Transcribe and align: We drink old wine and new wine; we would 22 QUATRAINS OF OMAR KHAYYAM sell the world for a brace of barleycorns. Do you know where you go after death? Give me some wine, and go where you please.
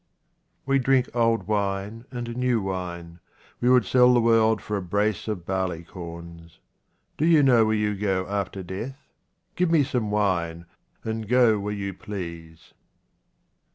We 0.65 0.79
drink 0.79 1.11
old 1.13 1.43
wine 1.45 2.05
and 2.09 2.35
new 2.35 2.59
wine; 2.59 3.19
we 3.59 3.69
would 3.69 3.83
22 3.83 3.87
QUATRAINS 3.87 3.91
OF 3.93 4.01
OMAR 4.01 4.07
KHAYYAM 4.07 4.13
sell 4.13 4.13
the 4.15 4.21
world 4.49 4.61
for 4.63 4.77
a 4.77 4.81
brace 4.81 5.27
of 5.27 5.45
barleycorns. 5.45 6.59
Do 7.19 7.25
you 7.27 7.43
know 7.43 7.65
where 7.65 7.75
you 7.75 7.93
go 7.95 8.25
after 8.27 8.63
death? 8.63 8.97
Give 9.55 9.69
me 9.69 9.83
some 9.83 10.09
wine, 10.09 10.65
and 11.03 11.27
go 11.29 11.59
where 11.59 11.73
you 11.73 11.93
please. 11.93 12.73